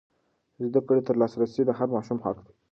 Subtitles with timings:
[0.65, 2.53] زده کړې ته لاسرسی د هر ماشوم حق دی.